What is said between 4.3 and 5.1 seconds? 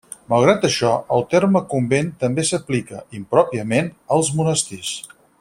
monestirs.